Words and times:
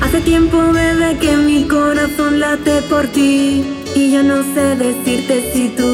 Hace 0.00 0.20
tiempo, 0.20 0.58
bebé, 0.72 1.16
que 1.20 1.36
mi 1.36 1.64
corazón 1.64 2.40
late 2.40 2.82
por 2.82 3.06
ti. 3.08 3.64
Y 3.94 4.12
yo 4.12 4.22
no 4.22 4.42
sé 4.54 4.76
decirte 4.76 5.50
si 5.52 5.68
tú 5.70 5.87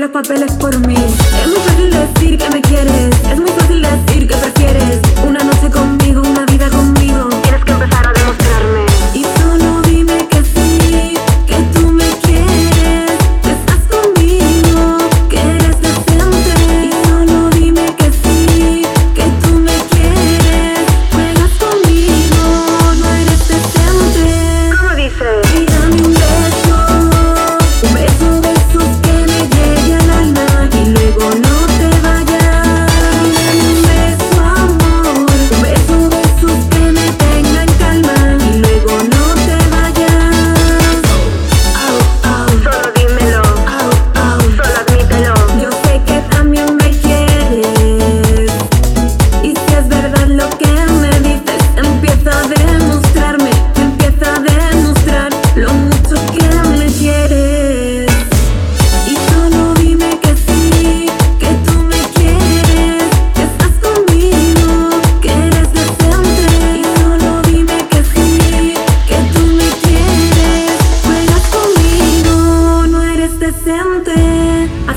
los 0.00 0.10
papeles 0.10 0.52
por 0.52 0.74
mí. 0.86 0.99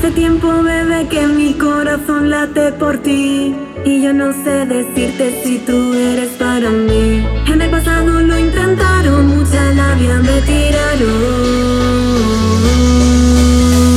Hace 0.04 0.16
tiempo, 0.16 0.62
bebé, 0.62 1.08
que 1.08 1.26
mi 1.26 1.54
corazón 1.54 2.28
late 2.28 2.72
por 2.72 2.98
ti. 2.98 3.56
Y 3.86 4.02
yo 4.02 4.12
no 4.12 4.34
sé 4.34 4.66
decirte 4.66 5.42
si 5.42 5.56
tú 5.60 5.94
eres 5.94 6.28
para 6.32 6.68
mí. 6.68 7.26
En 7.46 7.62
el 7.62 7.70
pasado 7.70 8.20
lo 8.20 8.38
intentaron, 8.38 9.28
mucha 9.28 9.72
labia 9.72 10.16
me 10.16 10.42
tiraron. 10.42 11.08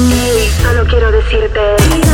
Y 0.07 0.63
solo 0.63 0.85
quiero 0.87 1.11
decirte. 1.11 2.06